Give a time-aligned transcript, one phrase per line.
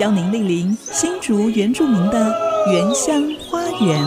[0.00, 2.32] 邀您莅临新竹原住民的
[2.70, 3.20] 原乡
[3.50, 4.00] 花园。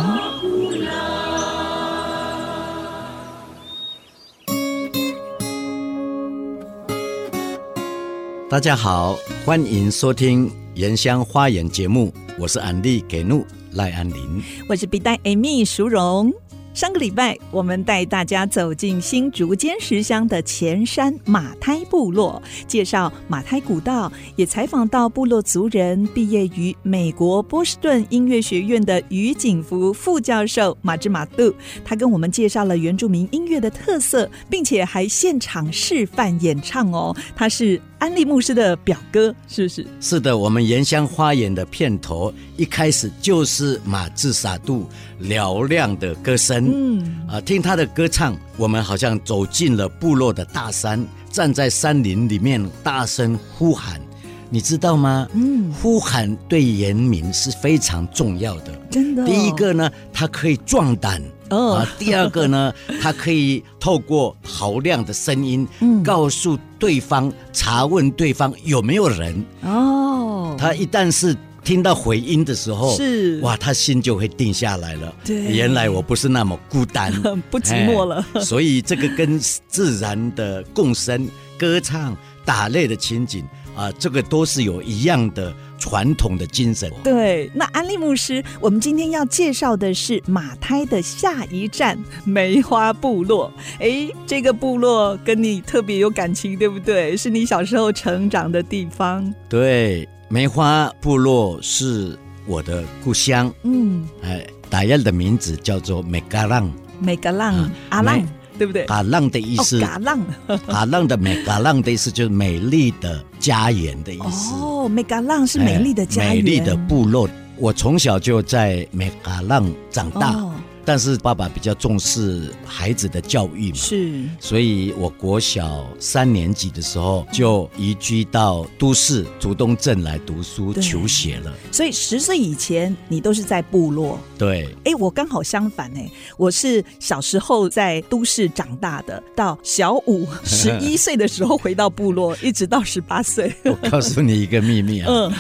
[8.50, 16.32] 大家好，欢迎收听《原乡花园》节目，我是安利给怒赖安林，我是笔袋 Amy 淑荣。
[16.74, 37.14] 上个礼拜，我们带大家走进新竹尖石乡的前山马胎部落，介绍马胎古道，也采访到部落族人，毕业于美国波士顿音乐学院的于景福副教授马志马杜，他跟我们介绍了原住民音乐的特色，并且还现场示范演唱哦。
[37.36, 39.86] 他是安利牧师的表哥，是不是？
[40.00, 44.88] 是的，我们原乡花园的片头一开始就是马芝马杜
[45.22, 46.61] 嘹亮的歌声。
[46.68, 54.02] 嗯啊，听他的歌唱，我们好像走进了部落的大山，站在山林里面大声呼喊，
[54.50, 55.28] 你知道吗？
[55.34, 58.72] 嗯，呼喊对人民是非常重要的。
[58.90, 70.56] 真的，第一个呢，他可以壮胆哦；啊，第二个呢，他可以透过豪亮的声音，嗯，告诉对方，查问对方有没有人哦。
[70.60, 71.36] 他一旦是。
[71.64, 75.14] 听到回音的时候，是哇，他心就会定下来了。
[75.24, 77.14] 对，原来我不是那么孤单，
[77.52, 78.26] 不寂寞了。
[78.42, 81.28] 所以这个跟自然的共生、
[81.58, 83.46] 歌唱、打猎的情景
[83.76, 86.92] 啊，这个都是有一样的传统的精神。
[87.04, 93.54] 对，那安利牧师，我们今天要介绍的是马胎的下一站梅花部落。
[93.80, 97.16] 哎，这个部落跟你特别有感情，对不对？
[97.16, 99.32] 是你小时候成长的地方。
[99.48, 100.10] 对。
[100.32, 106.72] 梅花部落是我的故乡，嗯，哎，打样的名字叫做梅嘎浪，
[107.02, 108.26] 梅嘎浪阿浪，
[108.58, 108.86] 对不对？
[108.86, 110.22] 嘎浪的意思，嘎浪，
[110.66, 114.54] 嘎浪的梅嘎浪的意思就是美丽的家园的意思。
[114.56, 117.28] 哦，梅嘎浪是美丽的家园，美丽的部落。
[117.58, 120.34] 我从小就在梅嘎浪长大。
[120.82, 131.54] 哦但是爸爸比较重视孩子的教育嘛，是，所以我国小三年级的时候就移居到都市竹东镇来读书求学了。
[131.72, 134.20] 所以十岁以前你都是在部落。
[134.38, 143.54] 对，哎，我刚好相反哎，我是小时候在都市长大的，到小五 十一岁的时候回到部落，一直到十八岁。
[143.64, 145.08] 我告诉你一个秘密啊。
[145.14, 145.34] 嗯。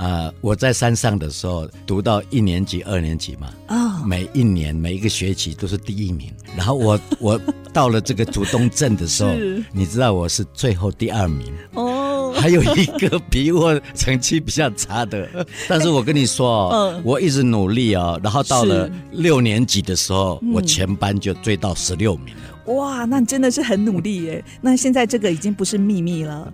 [0.00, 6.32] 啊、呃，我在山上的时候，读到一年级、二年级嘛，啊、oh.，每一年每一个学期都是第一名。
[6.56, 7.38] 然后我 我
[7.70, 9.30] 到了这个竹东镇的时候，
[9.74, 11.52] 你知道我是最后第二名。
[11.74, 15.28] 哦、oh.，还有一个比我成绩比较差的，
[15.68, 17.02] 但是我跟你说哦，oh.
[17.04, 22.42] 我一直努力哦，然后到了六年级的时候，我全班就追到十六名了。
[22.74, 24.44] 哇，那你真的是很努力耶！
[24.60, 26.52] 那现在这个已经不是秘密了，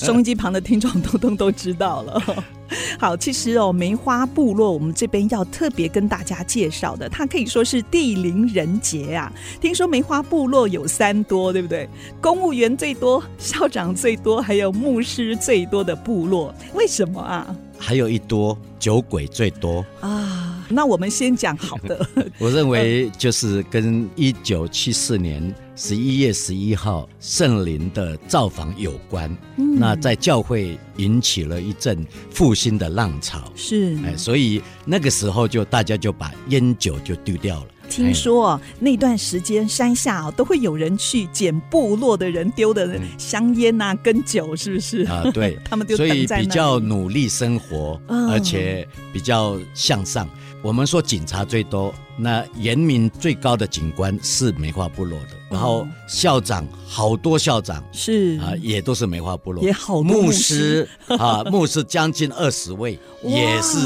[0.00, 2.22] 收音机旁的听众通通都知道了。
[2.98, 9.32] 好，其实哦，梅花部落我们这边要特别跟大家介绍的，它可以说是地灵人杰啊。
[9.60, 11.88] 听说梅花部落有三多，对不对？
[12.20, 17.56] 公务员最多，校长最多，还有牧师最多的部落，为什么啊？
[17.78, 20.47] 还有一多酒鬼最多啊。
[20.68, 22.06] 那我们先讲好的。
[22.38, 29.34] 我认为就是跟一九七四年十一月十一号圣灵的造访有关。
[29.56, 33.50] 嗯，那在教会引起了一阵复兴的浪潮。
[33.54, 37.66] 是，哎，所以那个时候就大家就把烟酒就丢掉了。
[37.88, 45.04] 听说那段时间山下都会有人去捡部落的人丢的香烟啊，跟酒，是不是？
[45.04, 50.28] 啊，对， 他们就所以比较努力生活，而且比较向上。
[50.60, 58.38] 我们说警察最多，那原民最高的景观是梅花部落的，然后校长好多校长是。
[58.40, 60.88] 啊，也都是梅花部落，也好多牧师。
[61.06, 63.78] 啊， 牧师将近二十位，也是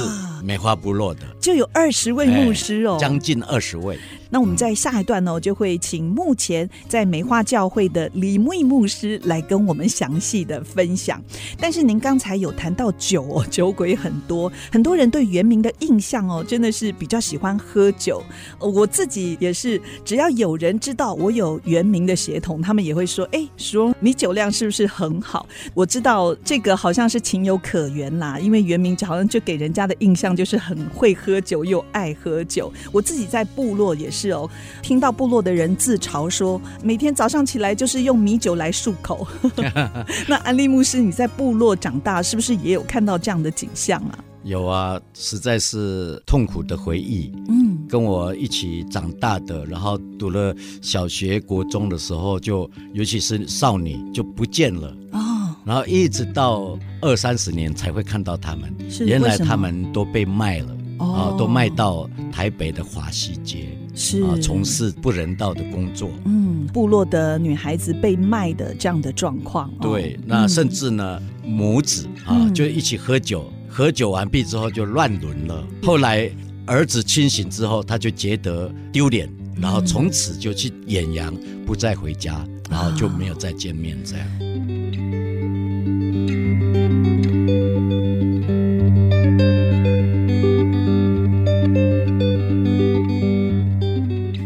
[0.43, 3.99] 梅花部落的，就有二十位牧师哦，将近二十位。
[4.31, 11.23] 那我们在下一段呢，就会请目前在梅花教会的李牧牧师来跟我们详细的分享。
[11.61, 18.22] 但是您刚才有谈到酒哦，酒鬼很多，很多人对原民的印象哦，真的是比较喜欢喝酒。
[18.59, 32.73] 我自己也是，只要有人知道我有原名的协同，他们也会说：“哎，淑荣，你酒量是不是很好？”我知道这个好像是情有可原啦，因为原名好像就给人家的印象就是很会喝酒又爱喝酒。
[32.91, 34.49] 我自己在部落也是哦，
[34.83, 39.27] 听到部落的人自嘲说，每天早上起来就是用米酒来漱口。
[40.29, 44.19] 那安利牧师，你在部落长大，是不是也有看到这样的景象啊？
[44.45, 47.33] 有啊，实在是痛苦的回忆。
[47.49, 54.89] 嗯，跟我一起长大的，然后读了小学、国中的时候，就尤其是少女就不见了。
[55.13, 58.75] 哦，然后一直到二三十年才会看到他们。
[58.91, 60.77] 是，原来他们都被卖了。
[60.99, 66.09] 哦，都卖到台北的华西街，是啊，从事不人道的工作。
[66.27, 69.69] 嗯，部落的女孩子被卖的这样的状况。
[69.81, 73.53] 对，那甚至呢，母子啊，就一起喝酒。
[73.75, 75.67] 喝酒完毕之后就乱伦了。
[75.83, 76.31] 后来
[76.67, 79.27] 儿子清醒之后，他就觉得丢脸，
[79.57, 81.35] 然后从此就去远洋，
[81.65, 84.27] 不再回家，然后就没有再见面这样。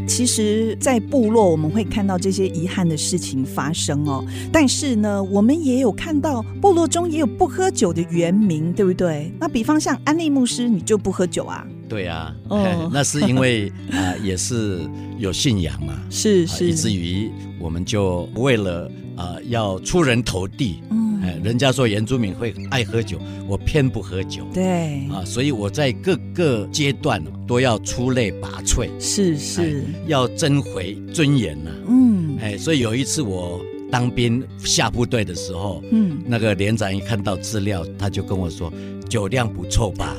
[0.06, 4.24] 其实，在部落我们会看到这些遗憾的事情发生哦。
[4.52, 9.32] 但是呢，我们也有看到部落中也有不喝酒的原民，对不对？
[9.38, 11.66] 那比方像安利牧师，你就不喝酒啊？
[11.88, 14.80] 对啊，哦、那是因为啊、 呃，也是
[15.18, 17.30] 有信仰嘛，是是、呃，以至于
[17.60, 20.82] 我们就为了啊、呃，要出人头地。
[20.90, 21.05] 嗯
[21.42, 23.18] 人家说原住民会爱喝酒，
[23.48, 24.44] 我偏不喝酒。
[24.52, 31.70] 对啊，所以我在各个阶段都要出类拔萃，是是，要争回尊严呐。
[31.88, 38.72] 嗯，哎，所以有一次我当兵下部队的时候，嗯，那个连长一看到资料，他就跟我说
[39.08, 40.16] 酒量不错吧？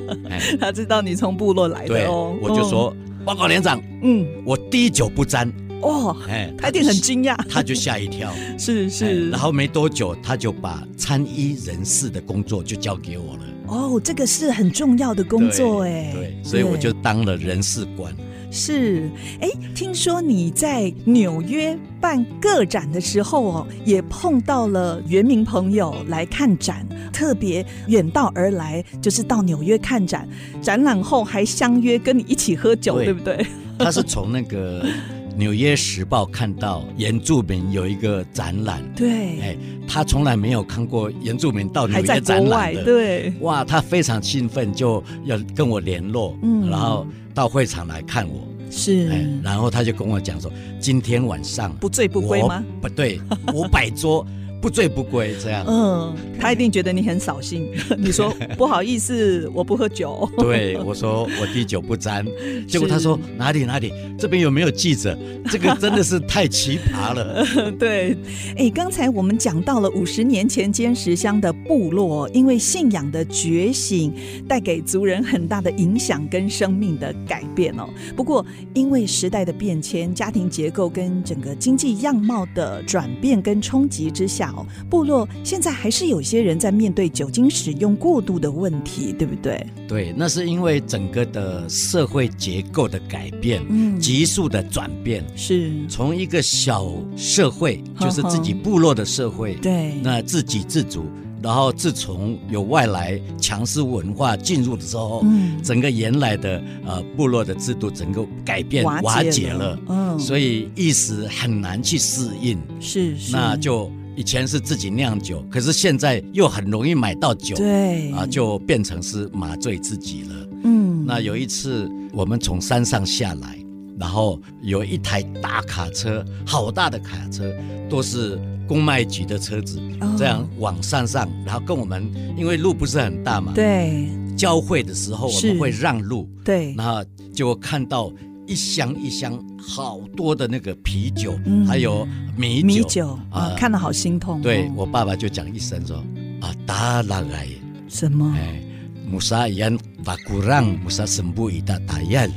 [0.60, 2.36] 他知道你从部落来的哦。
[2.42, 2.94] 我就说
[3.24, 5.50] 报告连长，嗯，我滴酒不沾。
[5.82, 13.42] 哦，哎，他一定很惊讶，他就吓一跳， 是是，然后没多久，他就把参医人事的工作就交给我了。
[13.66, 18.14] 哦，这个是很重要的工作，哎，对，所以我就当了人事官。
[18.50, 30.26] 是，哎，听说你在纽约办个展的时候哦，也碰到了原民朋友来看展，特别远道而来，就是到纽约看展，
[30.62, 33.46] 展览后还相约跟你一起喝酒，对，对不对？
[33.78, 34.82] 他是从那个。
[35.36, 39.56] 《纽约时报》看到原住民有一个展览，对，哎，
[39.86, 50.50] 他从来没有看过原住民到纽约展览的，对，哇，他非常兴奋，就要跟我联络，嗯，然后到会场来看我，是，哎，然后他就跟我讲说，
[50.80, 52.64] 今天晚上不醉不归吗？
[52.80, 53.20] 不对，
[53.52, 54.26] 五百桌。
[54.60, 55.64] 不醉不归，这样。
[55.68, 57.70] 嗯，他一定觉得你很扫兴。
[57.96, 60.28] 你说不好意思，我不喝酒。
[60.38, 62.26] 对，我说我滴酒不沾。
[62.66, 65.16] 结果他说哪里哪里，这边有没有记者？
[65.50, 67.46] 这个真的是太奇葩了。
[67.78, 68.16] 对，
[68.56, 74.12] 哎，刚才我们讲到了五十年前尖石乡的部落，因为信仰的觉醒，
[74.48, 77.88] 带给族人很大的影响跟生命的改变哦。
[78.16, 78.44] 不过
[78.74, 84.45] 因为时代的变迁、家庭结构跟整个经济样貌的转变跟冲击之下。
[84.90, 89.66] 部落现在还是有些人在面对酒精使用过度的问题，对不对？
[89.88, 101.04] 对，那是因为整个的社会结构的改变，嗯，急速的转变，是从一个小社会，就是自己部落的社会，对，那自给自足，
[101.40, 113.90] 然后自从有外来强势文化进入的时候，嗯，整个原来的呃部落的制度整个改变瓦解了，嗯，所以一时很难去适应，是，是，那就。
[114.16, 118.10] 以前是自己酿酒，可是现在又很容易买到酒，对。
[118.12, 120.48] 啊，就变成是麻醉自己了。
[120.64, 123.58] 嗯，那有一次我们从山上下来，
[123.98, 127.54] 然后有一台大卡车，好大的卡车，
[127.90, 137.04] 都是公卖局的车子，哦、这样往山上，然后跟我们，因为路不是很大嘛，对，交汇的时候我们会让路，对，然后
[137.34, 138.10] 就看到。
[138.46, 144.42] 一箱一箱好多的那个啤酒，嗯、还有米酒，米酒啊，看得好心痛，哦。
[144.42, 145.96] 对，我爸爸就讲一声说
[146.40, 147.48] ：“啊，打拉来。
[147.88, 148.32] 什么？
[148.36, 148.62] 哎，
[149.08, 152.30] 穆萨伊安法古让穆萨森布伊达达耶，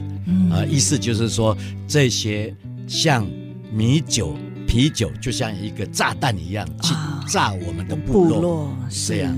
[0.51, 1.55] 啊，意思就是说
[1.87, 2.55] 这些
[2.87, 3.27] 像
[3.71, 4.35] 米酒、
[4.67, 6.93] 啤酒，就像一个炸弹一样去
[7.27, 9.37] 炸我们的部落，部落这样，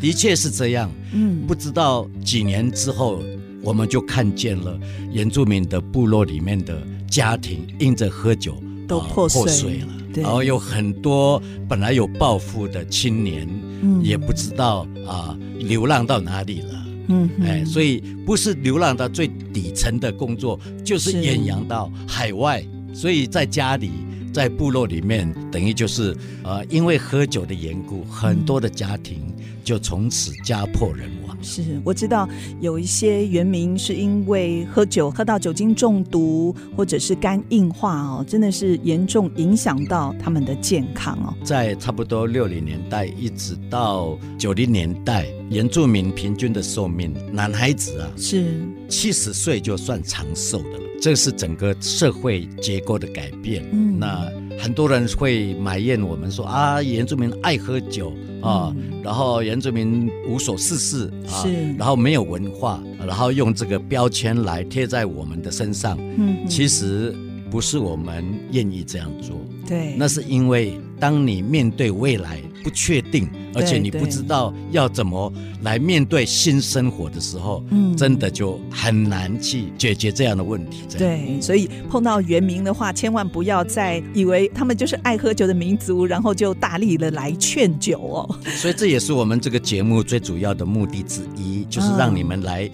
[0.00, 0.90] 的确是这样。
[1.12, 3.22] 嗯，不知道几年之后。
[3.62, 4.78] 我们就看见了
[5.12, 9.86] 原住民的部落里面的家庭因着喝酒都破碎，呃、破碎了，
[10.22, 13.48] 然后有很多本来有抱负的青年，
[13.82, 16.86] 嗯、也不知道啊、呃、流浪到哪里了。
[17.12, 22.64] 嗯，哎，所以不是流浪到最底层的工作，就是远洋到海外。
[22.94, 23.90] 所以在家里，
[24.32, 31.19] 在部落里面，等于就是呃，因为喝酒的缘故，很多的家庭就从此家破人亡。
[31.42, 32.28] 是，我知道
[32.60, 41.34] 有一些原名是因为喝酒喝到酒精中毒，或者是肝硬化哦，真的是严重影响到他们的健康哦。
[41.44, 48.46] 在差不多六零年代一直到九零年代，原住民平均的寿命，男孩子啊是
[48.88, 50.84] 七十岁就算长寿的了。
[51.02, 53.64] 这是整个社会结构的改变。
[53.72, 65.98] 嗯，那很多人会埋怨我们说啊，原住民爱喝酒啊，嗯、然后原住民无所事事啊，是然后没有文化，然后用这个标签来贴在我们的身上。
[66.16, 67.12] 嗯，其实
[67.50, 69.36] 不是我们愿意这样做。
[69.66, 72.40] 对，那是因为当你面对未来。
[72.62, 80.82] 不确定，而且你不知道要怎么来面对新生活的时候，嗯，真的就很难去解决这样的问题。
[80.98, 88.38] 对，所以碰到原名的话，千万不要再以为他们就是爱喝酒的民族，然后就大力的来劝酒哦。
[88.56, 92.70] 所以这也是我们这个节目最主要的目的之一，就是让你们来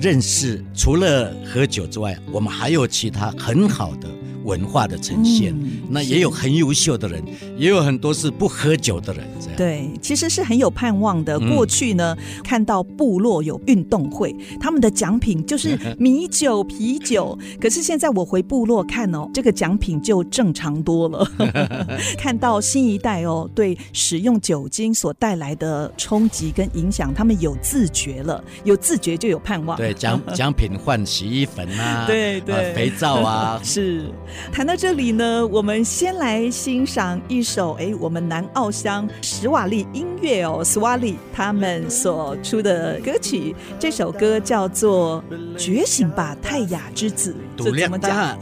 [0.00, 4.08] 认识，除了喝酒之外，我们还有其他很好的。
[4.46, 7.22] 文化的呈现，嗯、那也有很优秀的人，
[7.58, 9.26] 也有很多是不喝酒的人。
[9.40, 11.36] 这样对，其实是很有盼望的。
[11.38, 17.36] 嗯、过去呢，看到部落有运动会，他们的奖品就是 米酒、啤酒。
[17.60, 21.28] 可是现在我回部落看哦，这个奖品就正常多了。
[22.16, 29.76] 看到新一代哦，对使用酒精所带来的冲击跟影响，他们有自觉了，有自觉就有盼望。
[29.76, 34.12] 对，奖 奖品换洗衣粉啊，对对、呃，肥皂啊，是。
[34.52, 43.54] 谈到这里呢，我们先来欣赏一首哎，我们南澳乡史瓦利音乐哦，史瓦利他们所出的歌曲。
[43.78, 45.22] 这首歌叫做
[45.56, 47.34] 《觉醒吧，泰雅之子》。
[47.64, 48.38] 这怎么讲？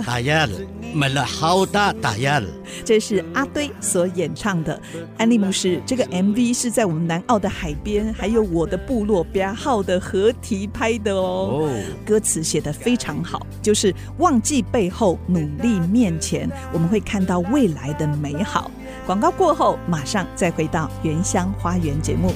[0.95, 2.41] 买了好大泰雅。
[2.85, 4.81] 这是阿堆所演唱的。
[5.19, 11.69] 安利牧师，这个 MV 是在我们南澳的海边，还有我的部落编号的合体拍的哦。
[12.07, 18.71] 歌词写得非常好，就是忘记背后，努力面前，我们会看到未来的美好。
[19.07, 22.33] 广告过后，马上再回到原乡花园节目。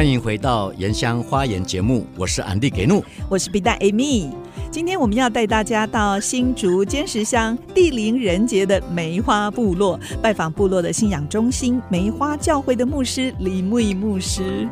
[0.00, 4.30] 欢迎回到盐乡花园节目，我是安迪给怒，我是皮蛋 Amy。
[4.70, 14.66] 今天我们要带大家到新竹尖石乡地灵人杰的梅花部落，拜访部落的信仰中心梅花教会的牧师李木义牧师。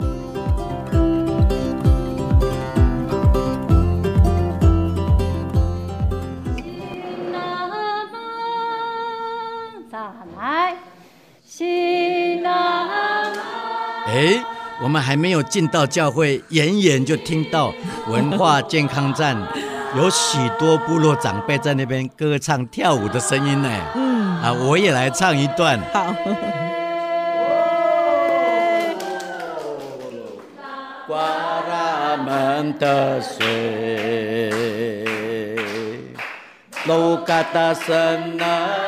[14.10, 14.42] 哎，
[14.80, 17.72] 我们还没有进到教会，远远就听到
[18.06, 19.36] 文化健康站。
[19.96, 23.68] 有许多部落长辈在那边歌唱跳舞的声音呢。
[23.94, 25.80] 嗯，啊，我也来唱一段。
[25.92, 26.14] 好。
[31.06, 34.50] 瓜拉门的水，
[36.84, 38.87] 卢嘎达森那。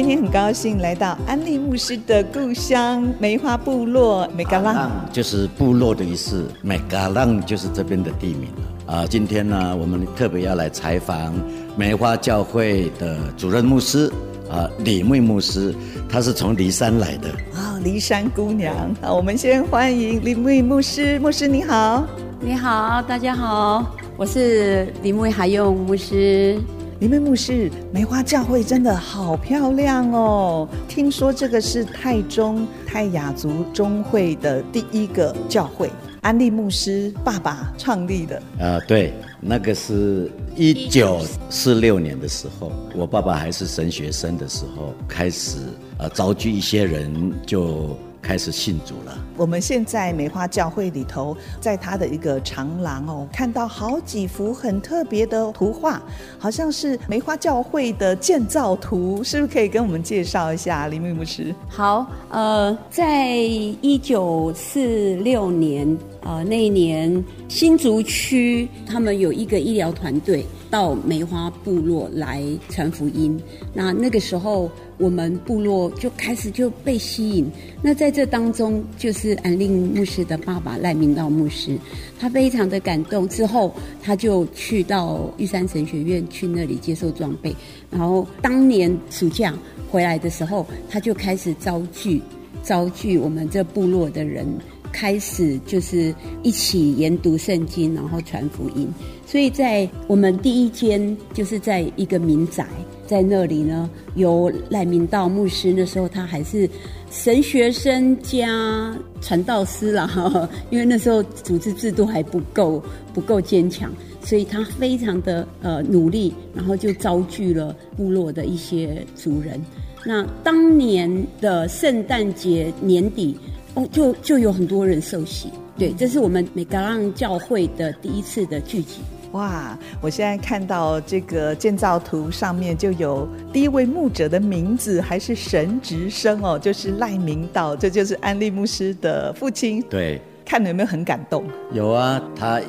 [0.00, 8.48] 今天很高兴来到安利牧师的故乡梅花部落梅嘎浪，就是部落的意思，梅嘎浪就是这边的地名
[8.86, 9.06] 了啊。
[9.06, 11.34] 今天呢，我们特别要来采访
[11.76, 14.10] 梅花教会的主任牧师
[14.50, 15.74] 啊，李妹牧师，
[16.08, 18.74] 他是从骊山来的啊，骊山姑娘。
[19.02, 22.06] 好，我们先欢迎李妹牧师，牧师你好，
[22.40, 26.58] 你好，大家好，我是李木还用牧师。
[27.00, 30.68] 林妹牧师，梅花教会真的好漂亮哦！
[30.86, 35.90] 听说这个是泰中泰雅族中会的第一个教会，
[36.20, 38.42] 安利牧师爸爸创立的。
[38.58, 45.56] 呃，对，那个是一九四六年的时候，我爸爸还是神学生的时候，开始
[45.96, 47.96] 呃召集一些人就。
[48.22, 49.18] 开始信主了。
[49.36, 56.02] 我们现在梅花教会里头，在它的一个长廊哦，看到好几幅很特别的图画，
[56.38, 61.54] 好像是梅花教会的建造图，是不是可以跟我们介绍一下，林牧师？
[61.68, 73.40] 好，呃，在一九四六年，呃，那一年新竹区他们有一个医疗团队到梅花部落来传福音，
[73.72, 74.70] 那那个时候。
[75.00, 77.50] 我们部落就开始就被吸引，
[77.82, 81.78] 那在这当中就是安令牧师的爸爸赖明道牧师，
[82.18, 87.56] 他非常的感动，之后他就去到玉山神学院去那里接受装备，
[87.90, 89.54] 然后当年暑假
[89.90, 92.20] 回来的时候，他就开始召聚
[92.62, 94.46] 召聚我们这部落的人，
[94.92, 98.86] 开始就是一起研读圣经，然后传福音，
[99.26, 102.66] 所以在我们第一间就是在一个民宅。
[103.10, 106.70] 在那里呢，由赖明道牧师，那时候他还是
[107.10, 112.80] 神学生加传道师啦， 因为那时候组织制度还不够
[113.12, 119.60] 不够坚强，所以他非常的呃努力，然后就招聚了部落的一些族人。
[120.06, 123.36] 那当年的圣诞节年底，
[123.74, 129.00] 哦，就就有很多人受洗，对，这是我们美嘎浪教会的第一次的聚集。
[129.32, 129.78] 哇！
[130.00, 139.80] 我现在看到这个建造图上面就有第一位牧者的名字，还是神职生哦，就是赖明道，这就是安利牧师的父亲。
[139.82, 141.44] 对，看了有没有很感动？
[141.72, 142.60] 有啊，他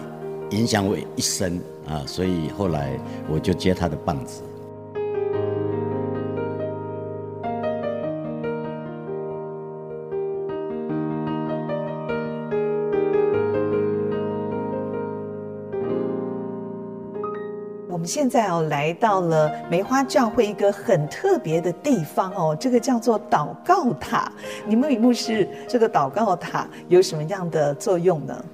[0.52, 2.92] 影响我一生啊，所以后来
[3.28, 4.44] 我就接他的棒子。
[18.02, 24.32] 们现在哦来到了梅花教会一个很特别的地方哦，这个叫做祷告塔。
[24.66, 28.46] 你们牧师，这个祷告塔有什么样的作用呢？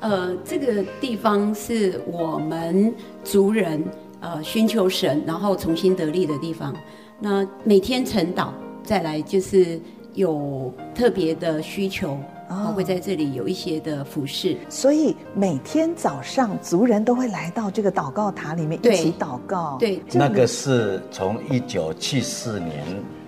[0.00, 3.84] 呃，这个地方是我们族人
[4.20, 6.74] 呃寻求神，然后重新得力的地方。
[7.20, 8.48] 那每天晨祷，
[8.82, 9.78] 再来就是
[10.14, 12.16] 有特别的需求。
[12.48, 19.76] 然后会在这里有一些的服饰，所以每天早上族人都会来到这个祷告塔里面一起祷告。
[19.78, 22.84] 对，那个是从一九七四年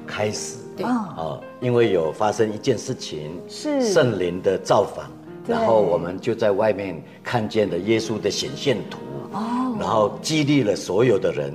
[0.07, 0.87] 开始，对。
[0.87, 3.93] 哦，因为有发生一件事情，是。
[3.93, 5.11] 圣灵的造访，
[5.47, 8.99] 然后我们就在外面看见了耶稣的显现图，
[9.33, 11.53] 哦，然后激励了所有的人。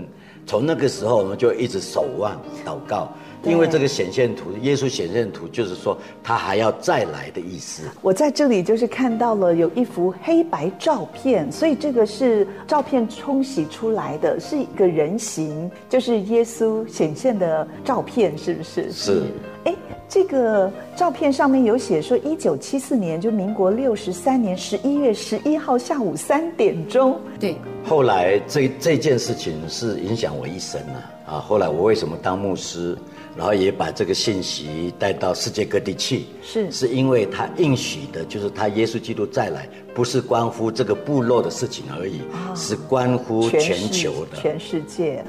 [0.47, 3.07] 从那个时候，我们就一直守望祷告。
[3.43, 7.83] 因为这个显现图，耶稣显现图就是说他还要再来的意思。
[8.01, 18.91] 我在这里就是看到了有一幅黑白照片，所以这个是照片冲洗出来的，是一个人形，就是耶稣显现的照片，是不是？
[18.91, 19.23] 是。
[19.63, 19.75] 哎，
[20.09, 27.19] 这个照片上面有写说，一九七四年，就民国六十三年十一月十一号下午三点钟。
[27.39, 27.55] 对。
[27.83, 31.11] 后来这这件事情是影响我一生啊！
[31.25, 32.95] 啊，后来我为什么当牧师？
[33.35, 36.71] 然后也把这个信息带到世界各地去，是。
[36.71, 44.37] 是因为他应许的，就是他耶稣基督再来，不是关乎这个部落的事情而已，哦、是关乎全球的。
[44.37, 45.23] 全世界。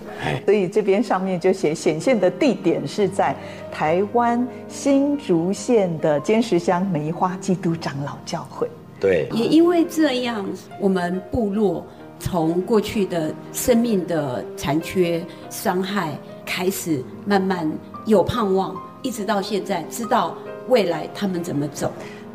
[0.45, 3.37] 所以这边上面就写显现的地点是在
[3.71, 8.69] 台湾新竹县的尖石乡梅花基督长老教会。
[9.01, 10.45] 对，也因为这样，
[10.81, 11.85] 我们部落
[12.21, 16.17] 从过去的生命的残缺伤害
[16.55, 17.67] 开始，慢慢。
[18.05, 20.37] 有盼望，一直到现在，知道
[20.69, 21.91] 未来他们怎么走。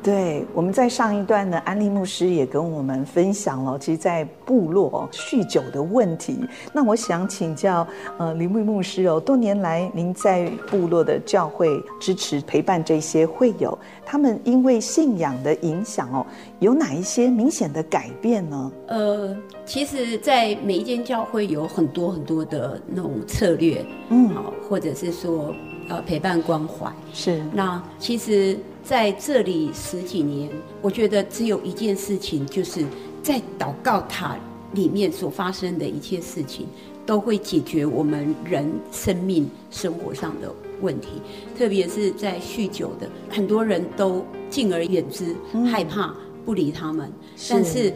[0.08, 6.40] 对，我们在上一段呢，安利牧师也跟我们分享了，其实，在部落酗酒的问题。
[6.72, 7.86] 那我想请教，
[8.18, 16.26] 呃，林牧牧师哦，多年来您在部落的教会支持陪伴这些会友，他们因为信仰的影响哦，
[16.60, 18.72] 有哪一些明显的改变呢？
[18.88, 24.34] 呃，其实，在每一间教会有很多很多的那种策略，嗯，
[24.70, 25.54] 或者是说，
[25.90, 27.44] 呃，陪伴关怀是。
[27.52, 28.58] 那其实。
[28.88, 30.50] 在这里十几年，
[30.82, 32.86] 我觉得只有一件事情，就是
[33.22, 34.38] 在祷告塔
[34.72, 36.66] 里面所发生的一切事情，
[37.06, 41.22] 都会解决我们人生命生活上的问题。
[41.58, 45.36] 特别是在酗酒的，很多人都敬而远之，
[45.70, 47.12] 害怕不理他们。
[47.50, 47.94] 但是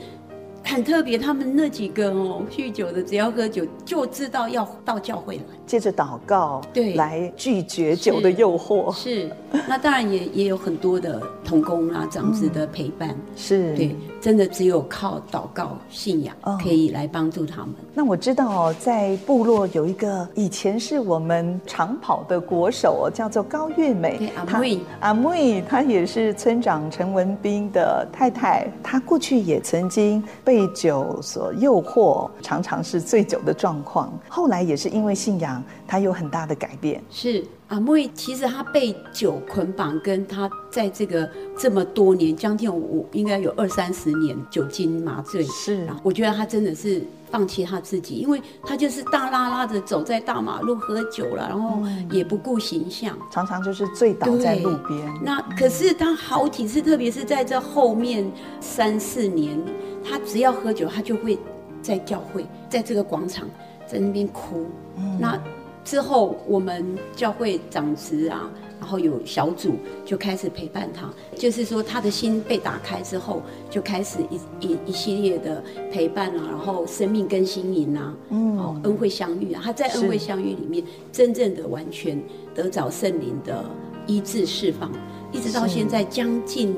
[0.62, 8.93] 很特别，他们那几个哦，酗酒的只要喝酒就知道要到教会来，接着祷告，对，来拒绝酒的诱惑。
[8.93, 9.36] 是，是。
[9.67, 13.76] 那当然也也有很多的童工啊、长子的陪伴，嗯、是。
[13.76, 17.69] 对，真的只有靠祷告、信仰可以来帮助他们。
[17.69, 34.12] 哦、那我知道哦，在部落有一个以前是我们长跑的国手哦，叫做高月美，阿妹，阿妹，她也是村长陈文斌的太太，她过去也曾经被酒所诱惑，常常是醉酒的状况。
[34.30, 37.04] 后来也是因为信仰，她有很大的改变。
[37.10, 45.43] 是阿妹，其实他被酒捆绑，跟他在这个这么多年，将近我应该有二三十年酒精麻醉。
[45.45, 55.13] 是啊，我觉得他真的是放弃他自己，因为他就是大拉拉的走在大马路喝酒了，然后也不顾形象，常常就是醉倒在路边。
[55.24, 59.58] 那可是他好几次，特别是在这后面三四年。
[60.04, 61.38] 他只要喝酒，他就会
[61.80, 63.47] 在教会，在这个广场，
[63.91, 64.65] 在那边哭。
[64.97, 65.41] 嗯、那
[65.84, 68.49] 之后，我们教会长子啊，
[68.80, 69.73] 然后有小组
[70.06, 82.21] 就开始陪伴他，就是说他的心被打开之后，就开始一一一系列的陪伴啊，然后生命跟心灵啊，嗯，哦，恩惠相遇啊，他在恩惠相遇里面，真正的完全
[82.54, 83.65] 得着圣灵的
[84.08, 84.91] 医治释放，
[85.32, 86.75] 一直到现在将近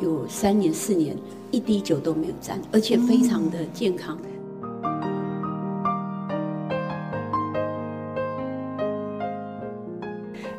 [0.00, 1.16] 有三年四年。
[1.52, 4.16] 一滴酒都没有沾，而且非常的健康。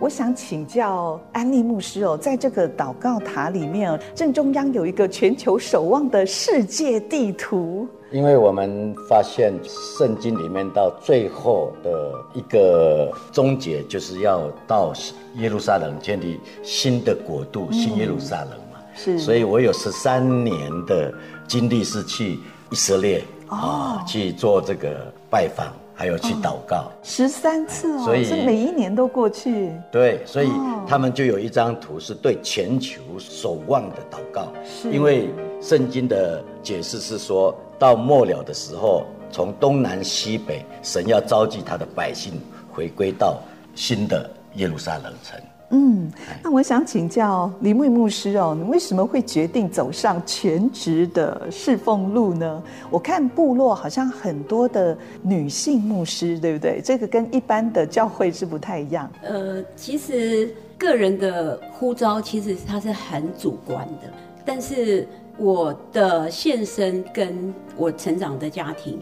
[0.01, 7.87] 我想请教安利牧师哦，在这个祷告塔里面，正中央有一个全球守望的世界地图。
[8.09, 9.53] 因为我们发现
[9.95, 14.91] 圣经里面到最后的一个终结，就是要到
[15.35, 18.79] 耶路撒冷建立新的国度，新耶路撒冷嘛。
[18.95, 21.13] 是，所以我有十三年的
[21.47, 22.39] 经历是去
[22.71, 29.71] 以色列啊、哦，去做这个拜访，还有去祷告，十三次哦，所以是每一年都过去。
[29.91, 30.49] 对，所以
[30.87, 35.29] 他们就有一张图是对全球守望的祷告，是因为
[35.61, 42.33] 圣经的解释是说到末了的时候，从东南西北，神要召集他的百姓
[42.71, 43.39] 回归到
[43.75, 45.39] 新的耶路撒冷城。
[45.73, 46.11] 嗯，
[46.43, 52.61] 那我想请教李牧牧师哦，你为什么会决定走上全职的侍奉路呢？
[52.89, 56.81] 我看部落好像很多的女性牧师，对不对？
[56.83, 59.09] 这个跟一般的教会是不太一样。
[59.23, 64.11] 呃，其实个人的呼召其实它是很主观的，
[64.43, 65.07] 但是
[65.37, 68.99] 我的献身跟我成长的家庭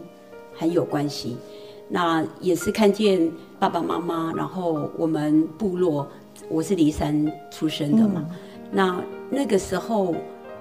[0.54, 1.36] 很有关系。
[1.88, 3.28] 那也是看见
[3.58, 6.06] 爸爸妈妈，然后我们部落。
[6.50, 8.36] 我是梨山出生的嘛，嗯、
[8.72, 10.14] 那那个时候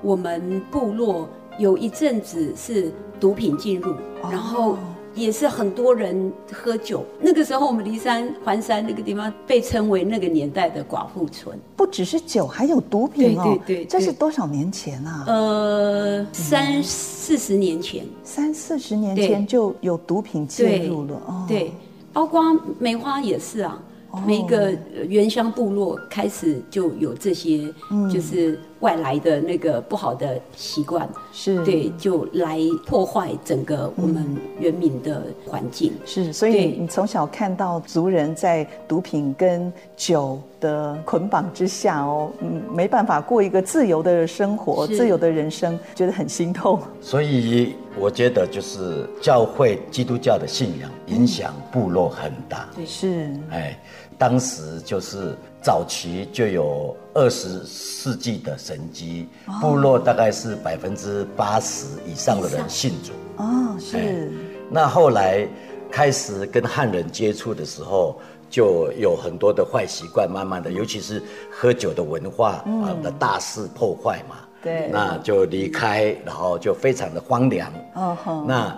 [0.03, 4.77] 我们部落有一阵子是毒品进入，哦、然后
[5.15, 7.03] 也是很多人喝酒。
[7.19, 11.57] 那个时候我们梨山环山那个地方被称为那个年代的寡妇村。
[11.75, 13.43] 不只是酒，还有毒品哦。
[13.43, 15.23] 对对对，对，这是多少年前啊？
[15.27, 18.05] 呃，三四十年前。
[18.23, 21.45] 三四十年前就有毒品进入了。
[21.47, 21.73] 对，对，
[22.13, 22.41] 包括
[22.77, 23.81] 梅花也是啊。
[24.25, 24.75] 每一个
[25.07, 27.73] 原乡部落开始就有这些，
[28.11, 34.25] 就是外来的那个不好的习惯，是对，就来破坏整个我们
[34.59, 35.93] 原民的环境。
[36.05, 46.79] 是，所以你从小看到族人在毒品跟酒的捆绑之下哦，嗯，没办法过一个自由的生活，自由的人生，觉得很心痛。
[47.01, 52.67] 所以我觉得，就是教会基督教的信仰影响部落很大。
[52.75, 53.77] 对，是，哎。
[54.17, 59.27] 当时就是早期就有二十世纪的神迹，
[59.61, 63.11] 部落大概是百分之八十以上的人信主。
[63.43, 64.31] 哦，是。
[64.69, 65.45] 那后来
[65.91, 68.19] 开始跟汉人接触的时候，
[68.49, 74.37] 就有很多的坏习惯，慢慢的，尤其是喝酒的文化啊的大肆破坏嘛。
[74.63, 74.89] 对。
[74.91, 77.71] 那就离开，然后就非常的荒凉。
[77.95, 78.45] 哦吼。
[78.47, 78.77] 那。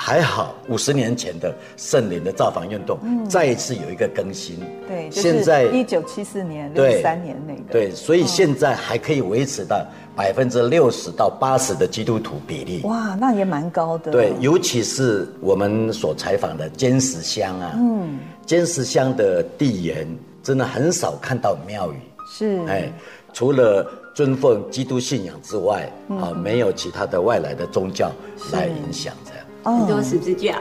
[0.00, 4.60] 还好，五十年前的圣灵的造访运动，嗯，再一次有一个更新。
[4.86, 7.62] 对，现在一九七四年六三年那个。
[7.72, 9.84] 对，所以现在还可以维持到
[10.14, 12.80] 百分之六十到八十的基督徒比例。
[12.84, 14.12] 哇，那也蛮高的。
[14.12, 20.06] 对，尤其是我们所采访的尖石乡啊，嗯，尖石乡的地缘
[20.44, 21.96] 真的很少看到庙宇。
[22.30, 22.92] 是，哎，
[23.32, 23.84] 除了
[24.14, 28.12] 尊奉基督信仰之外，啊，没有其他的外来的宗教
[28.52, 29.12] 来影响。
[29.76, 30.60] 很多十字架，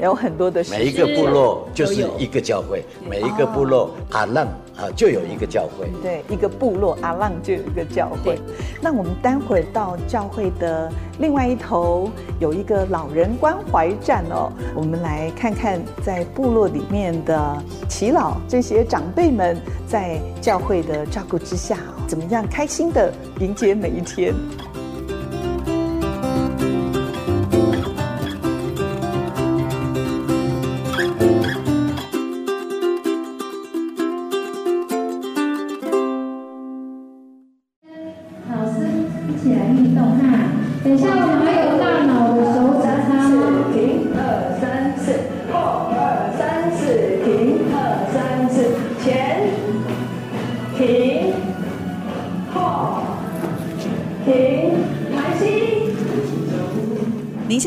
[0.00, 0.64] 有很多的。
[0.70, 5.88] 每一个部落就是一个教会，每一个部落阿浪啊就有一个教会。
[6.02, 8.38] 对，一个部落阿浪就有一个教会。
[8.80, 12.10] 那我们待会儿到教会的另外一头
[12.40, 17.56] 有一个老人关怀站哦，我们来看看在部落里面的
[17.88, 24.34] 耆老这些长辈们在教会的照顾之下，怎么样开心的迎接每一天。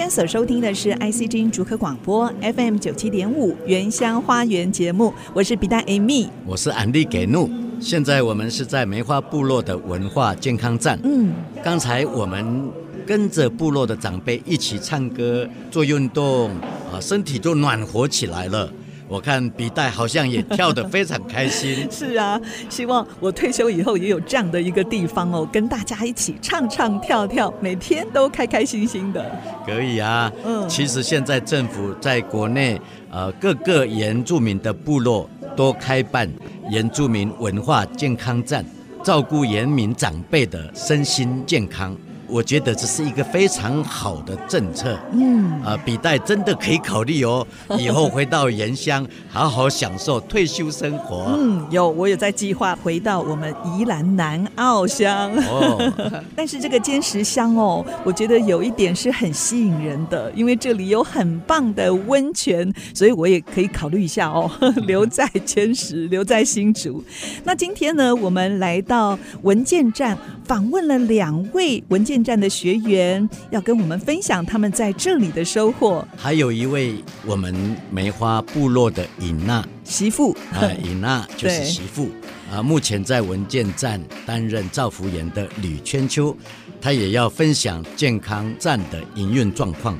[0.09, 7.47] 所收听的是 ICG 竹科广播 FM 九七点五原乡花园节目，我是比大 Amy，我是安利给怒。
[7.79, 10.99] 现在我们是在梅花部落的文化健康站。
[11.03, 11.31] 嗯，
[11.63, 12.71] 刚才我们
[13.05, 16.49] 跟着部落的长辈一起唱歌、做运动，
[16.91, 18.67] 啊，身体就暖和起来了。
[19.09, 21.85] 我看笔袋好像也跳得非常开心。
[21.89, 29.25] 是啊，希望我退休以后也有这样的一个地方哦，跟大家一起唱唱跳跳，每天都开开心心的。
[29.65, 36.29] 可以啊，嗯，其实现在政府在国内呃各个原住民的部落都开办
[36.69, 38.63] 原住民文化健康站，
[39.03, 41.97] 照顾原民长辈的身心健康。
[42.29, 47.45] 我觉得这是一个非常好的政策，嗯，啊、呃，比代真的可以考虑哦，
[47.79, 51.35] 以后回到原乡，好好享受退休生活。
[51.37, 55.31] 嗯，有，我有在计划回到我们宜兰南澳乡。
[55.47, 55.91] 哦，
[56.35, 64.49] 但是这个坚石乡哦，我觉得有一点是很吸引人的，因为这里有很棒的温泉，所以我也可以考虑一下哦，
[64.85, 67.03] 留在坚石，留在新竹。
[67.43, 77.55] 那今天呢，我们来到文件站，访问了两位文健站的学员要跟我们分享他们在这里的收获，还有一位我们
[77.89, 79.65] 梅花部落的尹娜。
[79.85, 80.35] 媳妇。
[80.51, 82.09] 啊，尹娜就是媳妇。
[82.51, 86.35] 啊，目前在文件站担任造福员的吕千秋，
[86.81, 89.97] 她也要分享健康站的营运状况，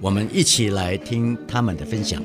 [0.00, 2.22] 我们一起来听他们的分享。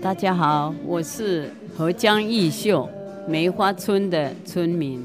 [0.00, 1.52] 大家好，我是。
[1.76, 2.88] 何江义秀，
[3.26, 5.04] 梅花村的村民。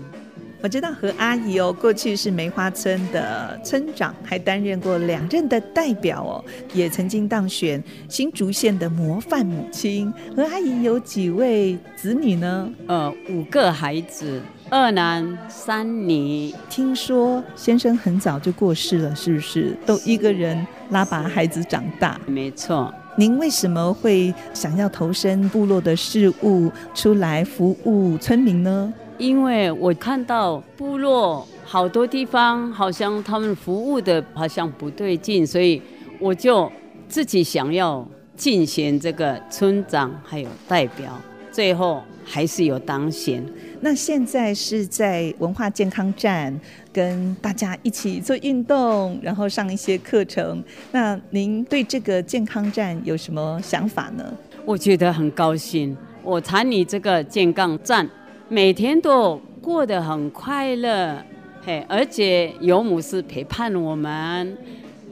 [0.62, 10.13] 我知道何阿姨哦，过去是梅花村的村长，还担任过两任的代表哦，也曾经当选新竹县的模范母亲。
[10.36, 12.69] 何阿姨有几位子女呢？
[12.86, 16.53] 呃，五个孩子，二男三女。
[16.69, 19.75] 听说先生很早就过世了，是不是？
[19.88, 22.19] 都一个人拉拔孩子长大。
[22.27, 22.93] 没错。
[23.19, 28.93] 您为什么会想要投身部落的事务，出来服务村民呢？
[29.17, 35.82] 因为我看到部落好多地方好像他们服务的好像不对劲，所以
[36.17, 36.71] 我就
[37.10, 41.12] 自己想要竞选这个村长还有代表，
[41.51, 43.43] 最后还是有当选。
[43.82, 46.60] 那现在是在文化健康站。
[46.92, 50.62] 跟大家一起做运动，然后上一些课程。
[50.92, 54.34] 那您对这个健康站有什么想法呢？
[54.65, 58.10] 我觉得很高兴，我参与这个健康站，
[58.50, 61.24] 每天都过得很快乐，
[61.63, 64.58] 嘿，而且有牧师陪伴我们，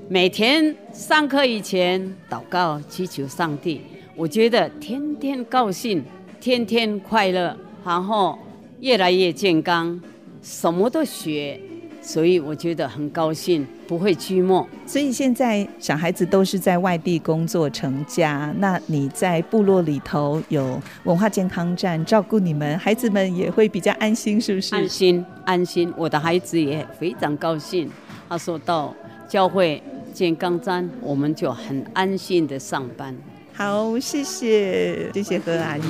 [0.10, 3.82] 每天上课以前祷告祈求上帝，
[4.15, 6.03] 我觉得天天高兴，
[6.41, 8.38] 天天快乐，然后
[8.79, 9.99] 越来越健康，
[10.41, 11.59] 什么都学。
[11.99, 14.65] 所以我觉得很高兴，不会寂寞。
[14.85, 24.73] 所以现在小孩子都是在外地工作成家，那你在部落里头有文化健康站照顾你们，孩子们也会比较安心，是不是？
[24.73, 25.93] 安心，安心。
[25.97, 27.89] 我的孩子也非常高兴。
[28.29, 28.95] 他说到
[29.27, 33.13] 教会健康站，我们就很安心的上班。
[33.51, 35.81] 好，谢谢，谢谢何阿姨。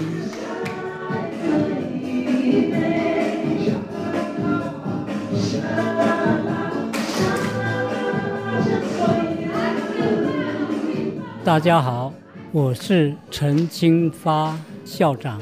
[11.48, 12.14] 大家好，
[12.52, 15.40] 我是陈清发校长。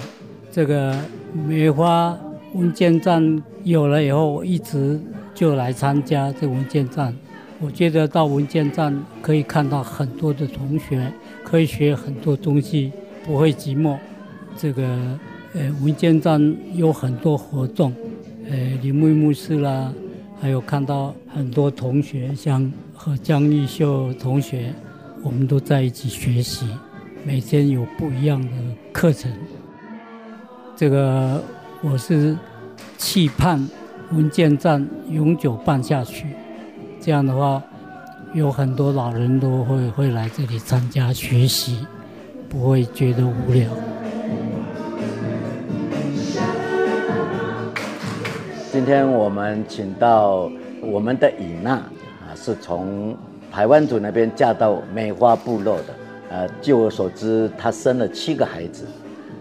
[0.52, 0.96] 这个
[1.34, 2.16] 梅花
[2.54, 5.02] 文件站有了以后，我一直
[5.34, 7.12] 就来参加这文件站。
[7.60, 11.12] 我觉得到文件站可以看到很多的同学，
[11.44, 12.92] 可以学很多东西，
[13.26, 13.98] 不会寂寞。
[14.56, 14.84] 这个
[15.56, 17.92] 呃文件站有很多活动，
[18.48, 19.92] 呃林木牧师啦，
[20.40, 24.72] 还有看到很多同学，像和江玉秀同学，
[25.26, 26.68] 我们都在一起学习，
[27.24, 28.48] 每天有不一样的
[28.94, 29.32] 课程。
[30.76, 31.44] 这个
[31.82, 32.38] 我是
[32.96, 33.68] 期盼
[34.12, 36.28] 文件站永久办下去，
[37.02, 37.60] 这样的话，
[38.36, 41.84] 有很多老人都会会来这里参加学习，
[42.48, 43.68] 不会觉得无聊。
[48.72, 53.18] 今天我们请到我们的尹娜啊，是从
[53.56, 55.86] 排湾族那边嫁到梅花部落的。
[56.30, 58.86] 呃，据我所知，她生了七个孩子，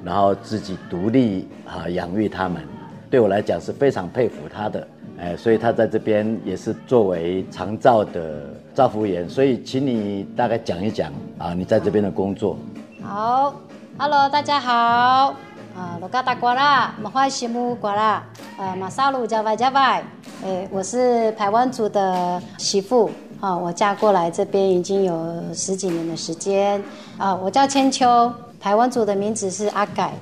[0.05, 2.63] 然后自己独立啊养育他们。
[3.11, 4.87] 对我来讲是非常佩服她的。
[5.19, 9.29] 哎，所以她在这边也是作为长照的照服员。
[9.29, 12.57] 所以，请你大概讲一讲啊，你在这边的工作。
[13.03, 13.53] 好
[13.99, 15.35] ，Hello，大家好。
[15.77, 18.25] 啊，罗嘎达瓜啦，马花西木瓜啦，
[18.59, 20.05] 呃，马萨鲁加外加外，
[20.45, 23.11] 诶，我是台湾族的媳妇，
[23.45, 25.15] 啊，我嫁过来这边已经有
[25.53, 26.83] 十几年的时间，
[27.19, 30.15] 啊，我叫千秋，台湾族的名字是阿改，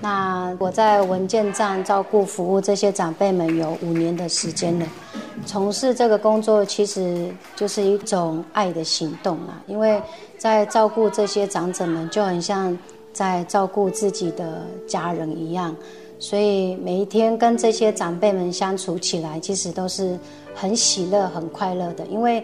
[0.00, 4.86] 那我在文件站照顾服务这些长辈们有五年的时间了，
[5.44, 10.00] 从事这个工作其实就是一种爱的行动啊，因为
[10.38, 12.74] 在照顾这些长者们就很像。
[13.12, 15.74] 在照顾自己的家人一样，
[16.20, 20.16] 所以每一天跟这些长辈们相处起来，其实都是
[20.54, 22.40] 很喜乐、很快乐的，因为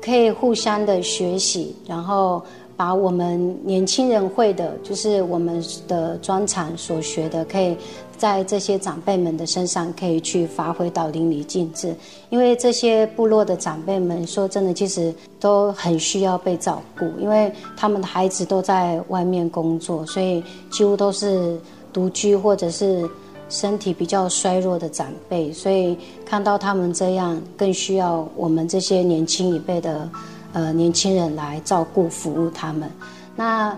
[0.00, 2.42] 可以互相的学习，然后
[2.76, 7.76] 把我们年轻人会的，就是我们的专长所学的，可以。
[8.18, 11.94] 在这些长辈们的身上，可以去发挥到淋漓尽致。
[12.30, 21.56] 因为这些部落的长辈们，说真的，其实都很需要被照顾，因为他们的孩子都在外面工作，所以几乎都是
[21.92, 23.08] 独居或者是
[23.48, 25.52] 身体比较衰弱的长辈。
[25.52, 30.08] 所以看到他们这样，更需要我们这些年轻一辈的
[30.52, 32.90] 呃年轻人来照顾服务他们。
[33.36, 33.76] 那。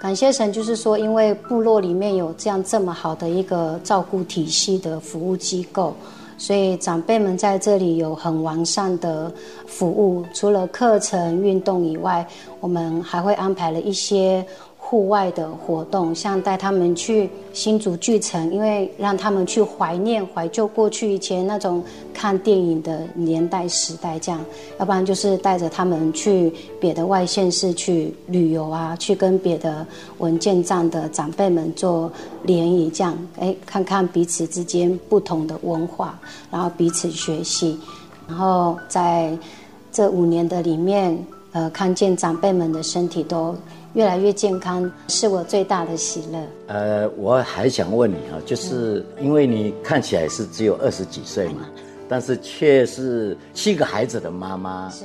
[0.00, 5.94] 感谢神，就是说，因为部落里面有这样这么好的一个照顾体系的服务机构，
[6.36, 9.32] 所以长辈们在这里有很完善的
[9.66, 10.22] 服务。
[10.34, 12.26] 除了课程运动以外，
[12.60, 14.44] 我们还会安排了一些。
[14.86, 24.38] 户外的活动，像带他们去新竹巨城，因为让他们去怀念、怀旧过去以前那种看电影的年代时代，这样；
[24.78, 29.84] 要不然就是带着他们去别的外县市去旅游啊，去跟别的
[30.18, 36.16] 文件站的长辈们做联谊，这样，哎，看看彼此之间不同的文化，
[36.50, 37.80] 然后彼此学习，
[38.28, 39.36] 然后在
[39.90, 41.18] 这五年的里面，
[41.52, 43.56] 呃，看见长辈们的身体都。
[43.94, 46.38] 越来越健康是我最大的喜乐。
[46.66, 54.90] 呃，我还想问你啊，就是因为你看起来是只有二十几岁嘛，嗯、但是却是七个孩子的妈妈。
[54.90, 55.04] 是。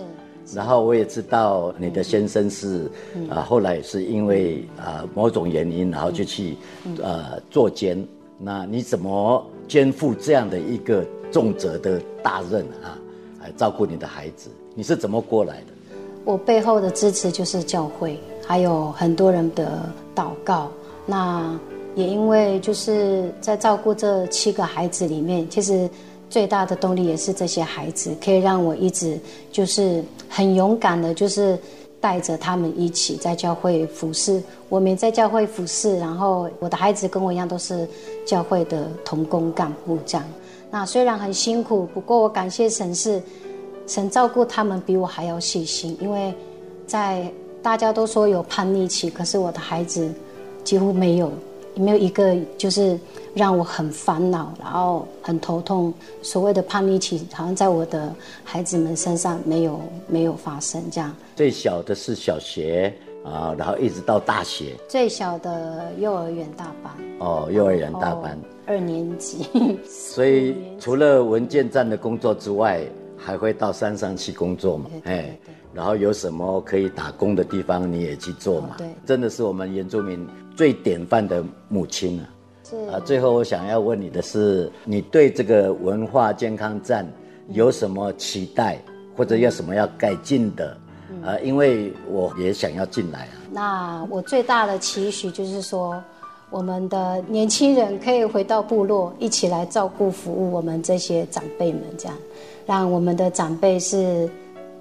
[0.52, 8.04] 然后我也知道你的先生是啊、嗯呃，后来也是因为啊、呃、某种原因，然后就去、嗯、呃做监。
[8.40, 12.98] 那你怎么肩负这样的一个重责的大任啊？
[13.42, 15.66] 来照顾你的孩子，你是怎么过来的？
[16.26, 18.20] 我背后的支持就是教会。
[18.50, 20.72] 还有很多人的祷告，
[21.06, 21.56] 那
[21.94, 25.88] 也因为就是在照顾这七个孩子里面，其实
[26.32, 29.20] 最大的动力也是这些孩子，可以让我一直
[29.52, 31.60] 就是很勇敢的，就是
[32.02, 34.42] 带着他们一起在教会服侍。
[34.68, 37.88] 我们在教会服侍，然后我的孩子跟我一样都是
[38.26, 40.26] 教会的同工干部这样。
[40.72, 43.22] 那虽然很辛苦，不过我感谢神是
[43.86, 46.34] 神照顾他们比我还要细心，因为
[46.88, 47.32] 在。
[47.62, 50.10] 大家都说有叛逆期，可是我的孩子
[50.64, 51.32] 几乎没有，
[51.76, 52.98] 没有一个就是
[53.34, 55.94] 让我很烦恼，然后很头痛。
[56.22, 61.14] 所谓的叛逆期，好像在我的孩子们身上没有 没有发生这样。
[61.36, 62.94] 最小的是小学
[63.26, 64.76] 啊，然后一直到大学。
[64.88, 66.94] 最小的幼儿园大班。
[67.20, 68.40] 哦，幼儿园大班。
[68.66, 69.46] 二年级。
[69.86, 72.82] 所以除了文件站的工作之外，
[73.18, 74.86] 还会到山上去工作嘛？
[74.90, 75.40] 对对对对哎。
[75.72, 78.76] 然后有什么可以打工的地方，你也去做嘛？
[78.78, 82.26] 对，真的是我们原住民最典范的母亲啊！
[82.68, 87.08] 是啊，最后我想要问你的是，你对这个文化健康站
[87.50, 88.82] 有什么期待，
[89.16, 90.76] 或者有什么要改进的？
[91.24, 93.34] 啊，因为我也想要进来啊。
[93.52, 96.02] 那我最大的期许就是说，
[96.50, 102.18] 我们的年轻人可以回到部落，一起来照顾服务我们这些长辈们，这样
[102.66, 104.28] 让我们的长辈是。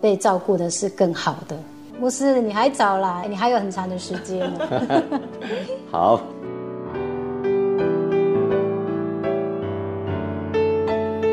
[0.00, 1.58] 被照顾的是更好的，
[2.00, 4.50] 牧师，你还早啦，你还有很长的时间
[5.90, 6.20] 好，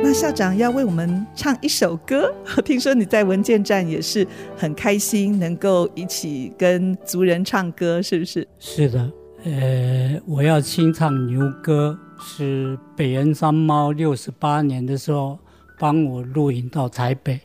[0.03, 0.13] 那。
[0.15, 2.33] 校长要为我们唱一首歌。
[2.63, 8.47] 听说你在文件站也是很开心，能够一起跟族人唱歌，是不是？
[8.57, 9.11] 是的，
[9.43, 15.37] 呃，我要清唱《牛歌》，是北恩山猫六十八年的时候
[15.77, 17.37] 帮我录影到台北，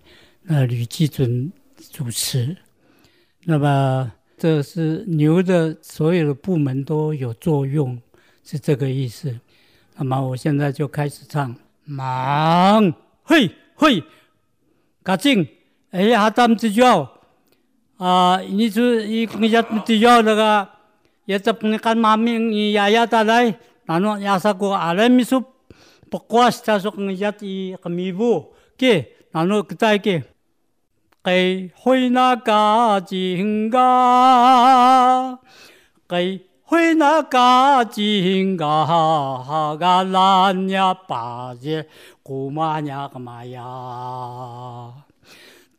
[0.53, 1.53] 那吕继准
[1.93, 2.57] 主持。
[3.45, 7.97] 那么这是牛的所有的部门都有作用，
[8.43, 9.39] 是这个意思。
[9.95, 11.55] 那么我现在就开始唱。
[11.85, 12.93] 忙，
[13.23, 14.03] 嘿，嘿，
[15.05, 15.47] 赶紧，
[15.93, 17.09] 哎呀，他们只要
[17.99, 20.69] 啊，你说一个月只要那个，
[21.27, 25.45] 也只不能干嘛命，你呀呀的来，然后呀啥个阿来米说，
[26.11, 28.53] 不过是他说个呀的个米布，
[31.23, 35.39] 给，回，那个金刚，
[36.09, 36.47] 给。
[36.71, 41.89] 回那嘎金嘎哈嘎兰呀巴耶
[42.23, 44.93] 古玛呀个玛呀，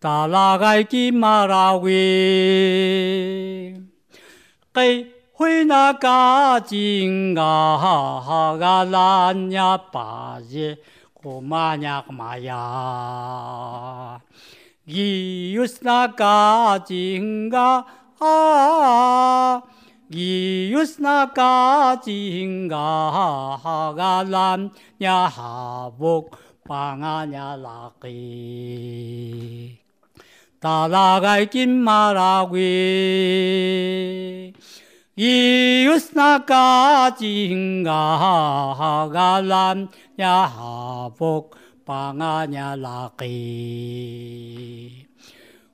[0.02, 3.74] 达拉盖吉玛拉维，
[4.74, 10.78] 给回那嘎金嘎哈嘎兰呀巴耶
[11.14, 14.20] 古玛呀个玛呀，
[14.86, 17.86] 伊有那嘎金嘎
[18.20, 19.64] 啊。
[20.14, 22.78] 伊有那嘎金嘎
[23.56, 26.30] 哈嘎兰呀哈布
[26.66, 29.78] 巴阿呀拉吉，
[30.60, 32.60] 达拉盖金马拉维。
[35.16, 38.18] 伊有那嘎金嘎
[38.74, 41.61] 哈嘎兰呀哈布巴阿呀拉吉。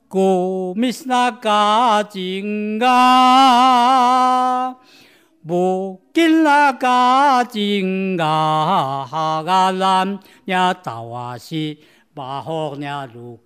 [0.10, 4.74] 古米斯那嘎金嘎，
[5.46, 11.80] 布金那嘎金嘎，哈嘎兰呀达瓦西
[12.14, 13.38] 巴霍呀鲁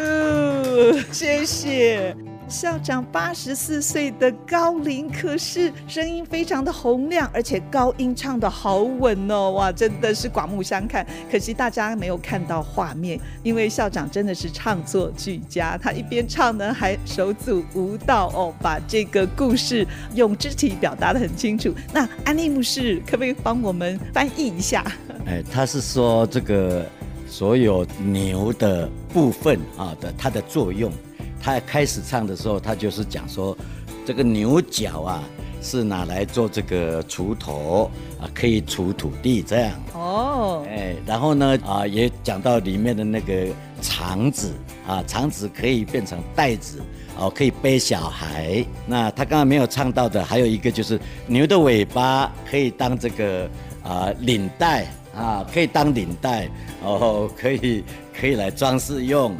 [1.10, 2.16] 谢谢。
[2.52, 11.04] 校长八十四岁的高龄，可是声音非常的洪亮，而且高音唱得好稳哦，哇，真的是刮目相看。
[11.30, 21.74] 可惜大家没有看到画面，因为校长真的是唱作俱佳，他一边唱呢还手组舞蹈哦，把这个故事用肢体表达得很清楚。
[21.94, 24.84] 那安利牧师可不可以帮我们翻译一下？
[25.24, 26.84] 哎，他是说这个
[27.26, 30.92] 所有牛的部分啊的它的作用。
[31.42, 33.56] 他开始唱的时候，他就是讲说，
[34.06, 35.24] 这个牛角啊
[35.60, 37.90] 是拿来做这个锄头
[38.20, 39.72] 啊，可以锄土地这样。
[39.92, 43.48] 哦，哎，然后呢啊，也讲到里面的那个
[43.80, 44.52] 肠子
[44.86, 46.80] 啊，肠子可以变成袋子
[47.18, 48.64] 哦，可以背小孩。
[48.86, 53.50] 那他刚刚没有唱到的，还有一个就是牛的尾巴可以当这个
[53.82, 56.48] 啊领带啊，可以当领带
[56.84, 59.34] 哦，可以可以来装饰用。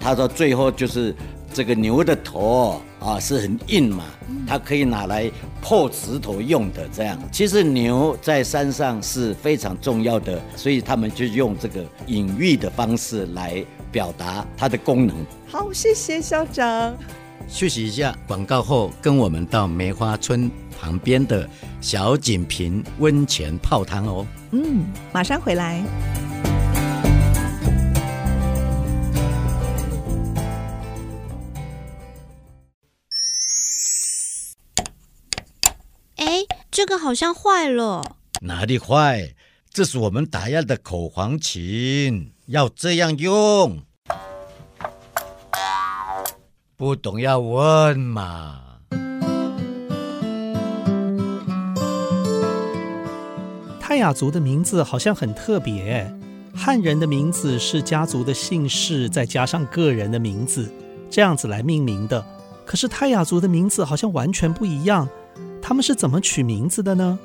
[0.00, 1.14] 他说最后就是。
[1.54, 4.04] 这个牛的头啊是很硬嘛，
[4.44, 5.30] 它可以拿来
[5.62, 6.88] 破石头用的。
[6.92, 15.14] 这样，其实牛在山上是非常重要的，所以他们就用这个隐喻的方式来表达它的功能。
[15.46, 16.92] 好，谢谢校长。
[17.46, 20.50] 休息一下，广告后跟我们到梅花村
[20.80, 21.48] 旁边的
[21.80, 24.26] 小锦屏温泉泡汤哦。
[24.50, 25.80] 嗯，马上回来。
[36.86, 38.02] 这个好像坏了，
[38.42, 39.34] 哪里坏？
[39.70, 43.80] 这是我们打样的口簧琴，要这样用。
[46.76, 48.60] 不懂要问嘛。
[53.80, 56.14] 泰雅族的名字好像很特别，
[56.54, 60.70] 汉人的名字是家族的姓氏再加上个人的名字，
[61.08, 62.22] 这样子来命名的。
[62.66, 65.08] 可是泰雅族的名字好像完全不一样，
[65.66, 67.18] 他们是怎么取名字的呢？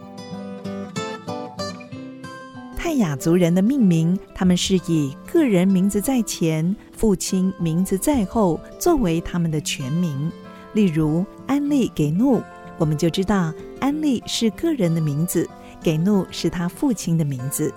[2.78, 10.32] 泰雅族人的命名，他们是以个人名字在前，父亲名字在后作为他们的全名。
[10.72, 12.42] 例如安利给怒，
[12.78, 15.46] 我们就知道安利是个人的名字，
[15.84, 17.74] 给怒是他父亲的名字。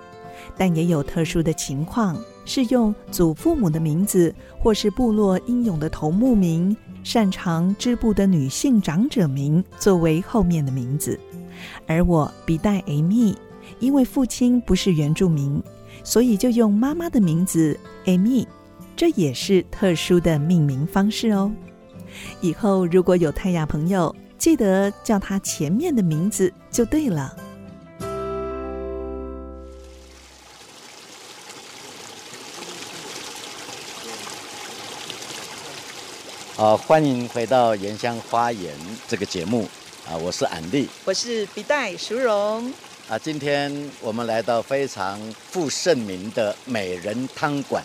[0.57, 6.75] 但也有特殊的情况，是用祖父母的名字，或是部落英勇的头目名。
[7.03, 11.19] 擅长织布的女性长者名作为后面的名字，
[11.85, 13.35] 而我比代 Amy，
[13.79, 15.61] 因为父亲不是原住民，
[16.03, 18.47] 所以就用妈妈的名字 Amy，
[18.95, 21.51] 这也是特殊的命名方式哦。
[22.41, 27.35] 以后如果有泰雅朋友，记得叫他前面的名字就对了。
[36.63, 38.73] 好，欢迎回到《原乡花园》
[39.05, 39.67] 这个节目
[40.07, 40.15] 啊！
[40.15, 42.73] 我是安利，我是笔袋淑荣
[43.09, 43.19] 啊。
[43.19, 45.19] 今天我们来到非常
[45.51, 47.83] 负盛名的美人汤馆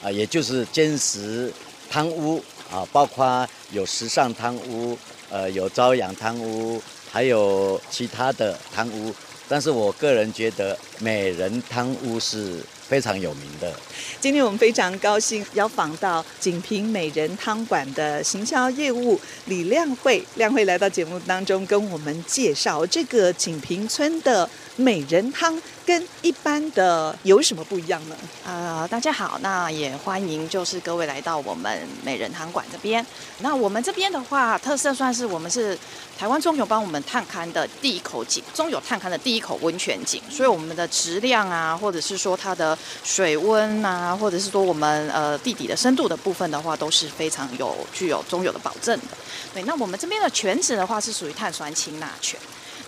[0.00, 1.52] 啊，也就是坚实
[1.90, 4.96] 汤屋啊，包括有时尚汤屋，
[5.28, 9.12] 呃，有朝阳汤屋，还有其他的汤屋。
[9.48, 12.60] 但是我个人觉得美人汤屋是
[12.90, 13.72] 非常有名的。
[14.20, 25.56] 今天我们非常高兴邀访到锦屏美人汤馆的行销业务李亮慧，亮慧来到节目当中跟我们介绍这个锦屏村的美人汤
[25.90, 28.16] 跟一般的有什么不一样呢？
[28.46, 33.04] 呃，大家好，那也欢迎就是各位来到我们美人汤馆这边。
[33.40, 35.76] 那我们这边的话，特色算是我们是
[36.16, 49.18] 台湾中油帮我们探勘的第一口井，中油探勘的第一口温泉井，所以我们的质量啊，或者是说它的水温啊，或者是说我们呃地底的深度的部分的话，都是非常有具有中油的保证的。
[49.52, 52.38] 对，那我们这边的泉质的话是属于碳酸氢钠泉。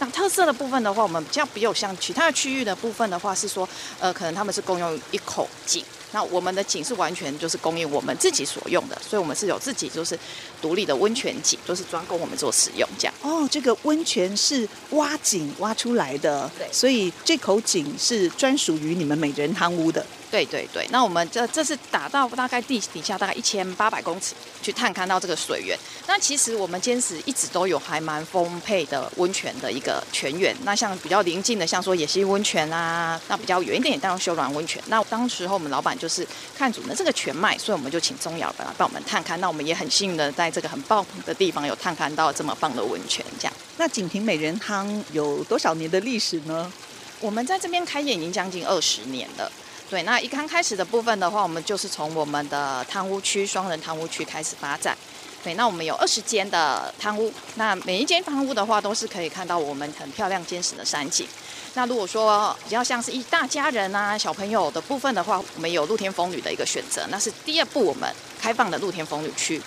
[0.03, 3.69] 那特色的部分的话，我们比较比较像其他的区域的部分的话，是说
[4.01, 5.85] 呃可能他们是共用一口井。
[6.11, 10.19] 那我们的井是完全就是供应我们自己所用的，所以我们是有自己就是
[10.61, 13.15] 独立的温泉井，都、就是专供我们做使用这样。
[13.23, 20.05] 哦，这个温泉是挖井挖出来的，对，所以这口井是专属于你们美人汤屋的。
[20.33, 25.79] 对对对，那我们这这是打到大概地底下大概一千八百公尺去探勘到这个水源。
[26.07, 30.57] 那其实我们坚持一直都有还蛮丰沛的温泉的一个泉源。
[30.65, 34.83] 那像比较临近的，像说野溪温泉啊，那比较远一点也，当然秀峦温泉。
[34.87, 36.27] 那当时候我们老板就是
[36.57, 39.37] 看准了这个泉脉，所以我们就请中油来帮我们探勘。
[39.37, 43.23] 那我们也很幸运的在这个很爆棚的地方有探勘到这么棒的温泉。
[43.39, 46.73] 这样，那锦屏美人汤有多少年的历史呢？
[47.21, 49.53] 我们在这边开业已经将近二十年了。
[49.93, 54.97] 对，那一刚开始的部分的话，我们就是从我们的汤屋区双人汤屋区开始发展。
[55.45, 61.29] 对，那我们有二十间的汤屋，那每一间汤屋的话，都是可以看到我们很漂亮坚实的山景。
[61.75, 69.61] 那如果说比较像是一大家人啊、小朋友的部分的话，我们有露天风雨的一个选择，那是第二步我们开放的露天风雨区。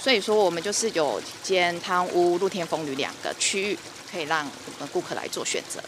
[0.00, 3.78] 所以说，我们就是有间汤屋、露天风雨两个区域，
[4.08, 5.82] 可以让我们顾客来做选择。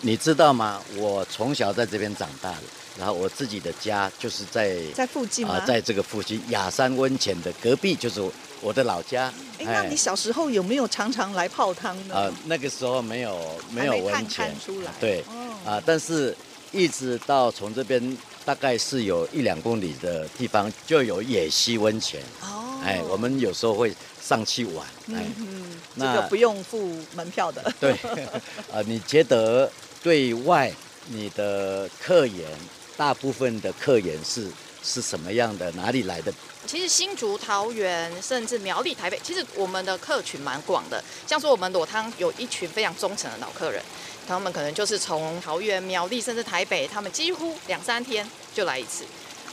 [0.00, 0.80] 你知道吗？
[0.96, 2.62] 我从小在这边长大的。
[2.96, 5.54] 然后我自己的家就是在在附近吗？
[5.54, 8.22] 啊，在这个附近雅山温泉的隔壁，就是
[8.60, 9.32] 我的老家。
[9.58, 12.14] 哎，那你小时候有没有常常来泡汤呢？
[12.14, 13.38] 啊，那个时候没有
[13.70, 14.92] 没有温泉出来。
[15.00, 15.24] 对，
[15.66, 16.36] 啊，但是
[16.70, 22.22] 一直到从这边大概是有一两公里的地方就有野溪温泉。
[22.42, 23.92] 哦，哎，我们有时候会
[24.22, 24.86] 上去玩。
[25.12, 27.72] 哎，嗯，那这个不用付门票的。
[27.80, 27.92] 对，
[28.72, 29.68] 啊，你觉得
[30.00, 30.72] 对外
[31.08, 32.48] 你的客源？
[32.96, 34.48] 大部分的客源是
[34.82, 35.70] 是什么样的？
[35.72, 36.32] 哪里来的？
[36.66, 41.02] 其实新竹、桃园，甚至苗栗、台北，其实我们的客群蛮广的。
[41.26, 43.82] 像说我们裸汤有一群非常忠诚的老客人，
[44.28, 49.04] 他们可能就是从桃园、苗栗，甚至台北，他们几乎两三天就来一次。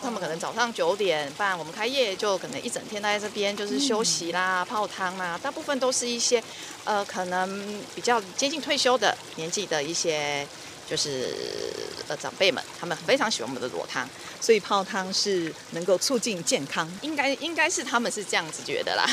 [0.01, 5.39] 他们可能早上九点半我们开业，就可能一整天待在这边，就是休息啦、泡汤啦。
[5.41, 6.41] 大部分都是一些
[6.85, 10.47] 呃，可能比较接近退休的年纪的一些。
[10.91, 11.33] 就是
[12.09, 14.05] 呃长辈们，他们非常喜欢我们的裸汤，
[14.41, 19.05] 所以泡汤是能够促进健康，应该应该是他们是这样子觉得啦。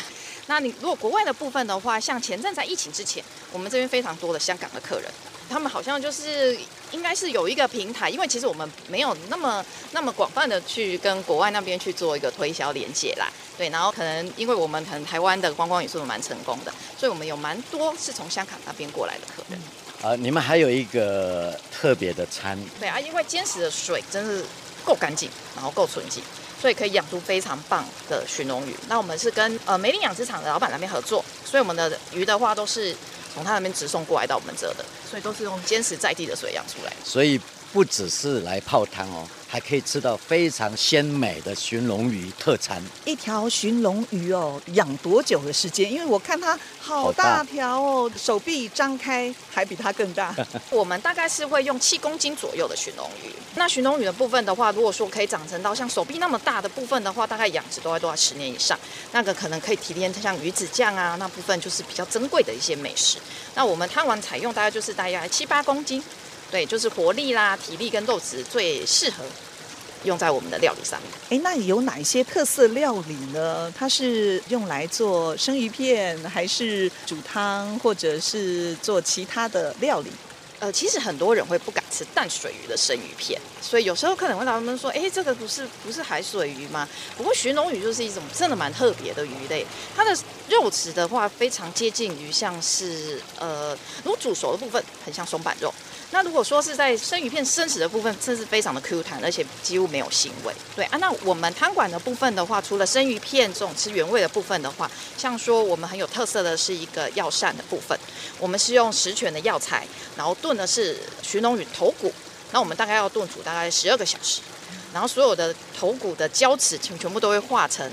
[0.49, 3.23] 那你如果国外的部分的话，像前阵在疫情之前，
[3.53, 5.09] 我们这边非常多的香港的客人，
[5.49, 6.59] 他们好像就是
[6.91, 13.31] 应该是有一个平台，因为其实我们没有那么那么广泛的去跟国外那边去做一个推销连接啦。
[13.57, 19.61] 对，然后可能因为我们可能台湾的观光也是蛮成功的，所以我们有蛮多是从香港那边过来的客人。
[20.03, 22.59] 啊，你们还有一个特别的餐。
[22.79, 24.45] 对啊，因为坚实的水真是
[24.85, 26.23] 够干净，然后够纯净，
[26.61, 28.75] 所以可以养出非常棒的鲟龙鱼。
[28.89, 32.95] 那我们是跟呃梅林养殖场的老板那边合作，所以我们的鱼的话都是
[33.35, 36.93] 从他那边直送过来到我们这的，所以都是用坚持在地的水养出来。
[37.05, 37.41] 所以
[37.73, 39.27] 不只是来泡汤哦。
[39.51, 42.83] 还可以吃到非常鲜美的寻龙鱼特产。
[43.07, 45.91] 一条寻龙鱼哦，养多久的时间？
[45.91, 50.35] 因为我看它好大条哦，手臂张开还比它更大。
[50.69, 53.33] 我们大概是会用七公斤左右的寻龙鱼。
[53.55, 58.79] 那寻龙鱼的部分的话，如果说可以长成到像手臂那么大的部分的话，大概养殖都要都要十年以上。
[59.13, 63.17] 那个可能可以提炼像鱼子酱啊，那部分就是比较珍贵的一些美食。
[63.55, 66.05] 那我们汤丸采用大概就是大概七八公斤。
[66.51, 69.25] 对，就是活力啦、体力跟肉质最适合
[70.05, 71.11] 用在我们的料理上面。
[71.29, 73.73] 哎，那有哪一些特色料理呢？
[73.77, 80.11] 它是用来做生鱼片，还是煮汤，或者是做其他的料理？
[80.61, 90.17] 呃，其实很多人会不敢吃淡水鱼的生鱼片，所以有时候客人会来问他们说：“哎，这个不是不是海水鱼吗？”不过鲟龙鱼就是一种真的蛮特别的鱼类，它的
[90.49, 93.71] 肉质的话非常接近于像是呃，
[94.03, 95.73] 如果煮熟的部分很像松板肉。
[96.11, 100.55] 那如果说是在生鱼片生食的部分，这是非常的 Q 弹，而且几乎没有腥味。
[100.75, 107.99] 对啊，那我们汤馆的部分的话，除了生鱼片这种吃原味的部分的话，像说我们很有特色的是一个药膳的部分，
[108.39, 109.87] 我们是用十全的药材，
[110.17, 112.11] 然后炖的是寻龙鱼头骨，
[112.53, 114.41] 那我们大概要炖煮大概十二个小时，
[114.95, 117.87] 然后所有的头骨的胶质全全部都会化成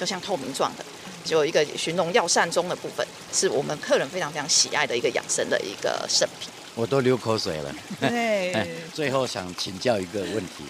[0.00, 0.84] 就像透明状的，
[1.22, 6.50] 就有一个寻龙药膳中的部分，是我们客人非常非常喜爱的一个养生的一个圣品。
[6.78, 7.74] 我都流口水了。
[7.98, 10.62] 对， 最后想请教一个问题：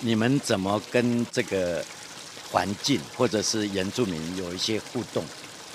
[0.00, 1.84] 你们怎么跟这个
[2.50, 5.24] 环境或者是原住民有一些互动，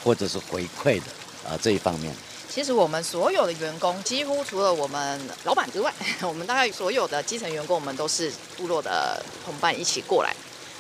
[0.04, 1.06] 或者是回馈的
[1.50, 2.14] 啊这一方面？
[2.50, 10.36] 其实我们所有的员工，几乎除了我们老板之外， 我们大概所有的基层员工，我们都是部落的同伴一起过来。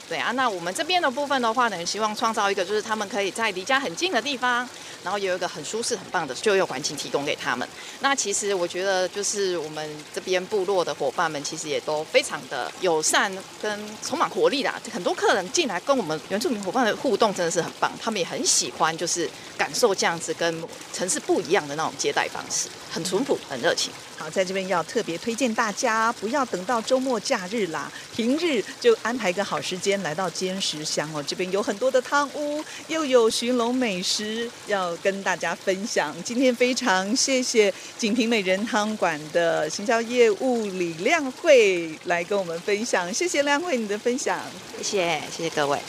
[0.09, 4.67] 对啊，那我们这边的部分的话呢，希望创造一个就是他们可以在离家很近的地方，
[5.03, 7.67] 然后有一个很舒适、很棒的就业环境提供给他们。
[7.99, 13.31] 那其实我觉得，就是我们这边部落的伙伴们，其实也都非常的友善
[13.61, 14.81] 跟充满活力啦。
[14.91, 23.91] 很多客人进来跟我们原住民伙伴的互动真的是很棒，他们也很喜欢，就是感受这样子跟城市不一样的那种接待方式，很淳朴，很热情。
[24.17, 31.23] 好，在这边要特别推荐大家，不要等到周末假日啦，平日就安排一个好时间来到尖石乡哦。
[31.25, 36.15] 这边有很多的汤屋，又有寻龙美食要跟大家分享。
[36.23, 44.39] 今天非常谢谢锦屏美人汤馆的行销业务李亮慧来跟我们分享，谢谢亮慧你的分享，
[44.77, 45.79] 谢谢谢谢各位。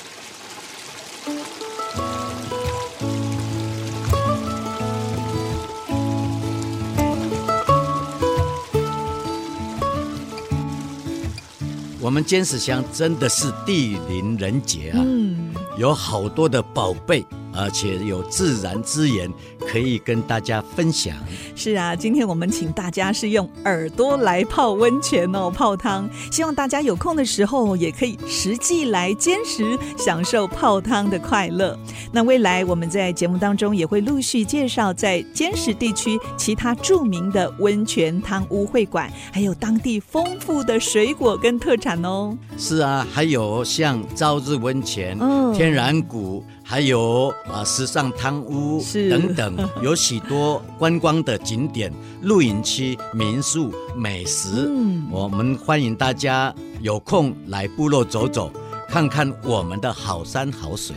[12.01, 17.27] 我们尖石乡真的是地灵人杰啊，嗯，有好多的宝贝。
[17.55, 19.31] 而且有自然资源
[19.71, 21.15] 可以跟大家分享。
[21.55, 26.09] 是啊，今天我们请大家是用耳朵来泡温泉哦，泡汤。
[26.31, 31.79] 希望大家有空的时候也可以实际来坚持享受泡汤的快乐。
[32.13, 42.37] 那未来我们在节目当中也会陆续介绍在坚实地区其他著名的温泉汤屋会馆，还有当地丰富的水果跟特产哦。
[42.57, 46.45] 是啊，还有像朝日温泉、嗯、天然谷。
[46.71, 51.93] 还有啊，时尚汤屋等等， 有许多观光的景点、
[52.23, 54.69] 露营区、民宿、美食。
[54.69, 58.53] 嗯，我们欢迎大家有空来部落走走。
[58.91, 60.97] 看看我们的好山好水，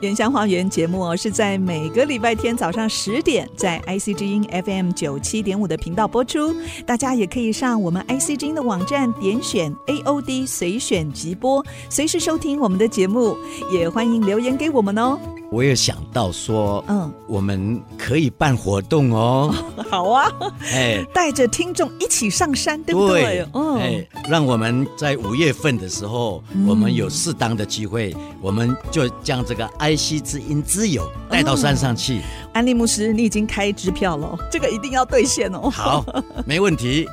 [0.00, 6.52] 原乡花园节目，是在每个礼拜天早上十点在 IC 之音 FM 九七点五的频道播出。
[6.84, 13.36] 大家也可以上我们 IC 之音的网站点选 AOD 随选即播，随时收听我们的节目。
[13.72, 15.16] 也欢迎留言给我们哦。
[15.50, 19.54] 我也想到说，嗯，我们可以办活动哦。
[19.90, 20.30] 好啊，
[20.72, 23.46] 哎，带着听众一起上山，对不对？
[23.54, 32.20] 嗯，哎，让我们在五月份的时候，我们有适当的机会，我们就将这个哀惜之音之友带到山上去。
[32.52, 35.68] 安利牧师，你已经开支票了，这个一定要兑现哦。
[35.72, 36.04] 好，
[36.44, 37.08] 没问题。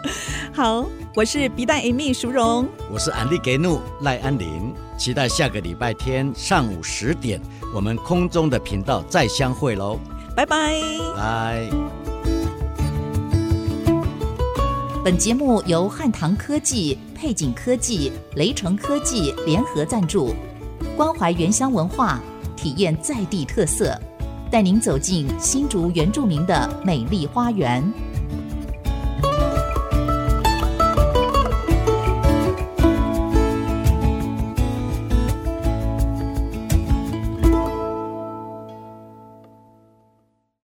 [0.54, 7.40] 好，我是皮蛋 Amy 淑荣，我是安利给怒赖安林，期待下个礼拜天上午十点。
[7.74, 10.00] 我们空中的频道再相会喽，
[10.36, 10.82] 拜拜，
[11.16, 11.70] 拜。
[15.04, 20.34] 本节目由汉唐科技、配景科技、雷城科技联合赞助，
[20.98, 22.20] 关怀原乡文化，
[22.56, 23.96] 体验在地特色，
[24.50, 27.84] 带您走进新竹原住民的美丽花园。